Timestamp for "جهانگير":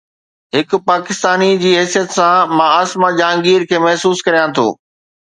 3.23-3.71